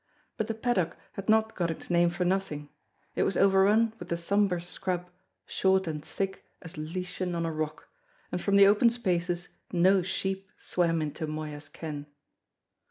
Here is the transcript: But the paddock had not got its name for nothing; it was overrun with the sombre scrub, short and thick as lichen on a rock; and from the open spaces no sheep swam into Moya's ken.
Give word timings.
But 0.35 0.47
the 0.47 0.55
paddock 0.55 0.97
had 1.11 1.29
not 1.29 1.53
got 1.55 1.69
its 1.69 1.91
name 1.91 2.09
for 2.09 2.25
nothing; 2.25 2.69
it 3.13 3.21
was 3.21 3.37
overrun 3.37 3.93
with 3.99 4.09
the 4.09 4.17
sombre 4.17 4.59
scrub, 4.59 5.11
short 5.45 5.85
and 5.85 6.03
thick 6.03 6.43
as 6.59 6.75
lichen 6.75 7.35
on 7.35 7.45
a 7.45 7.51
rock; 7.51 7.87
and 8.31 8.41
from 8.41 8.55
the 8.55 8.65
open 8.65 8.89
spaces 8.89 9.49
no 9.71 10.01
sheep 10.01 10.49
swam 10.57 11.03
into 11.03 11.27
Moya's 11.27 11.69
ken. 11.69 12.07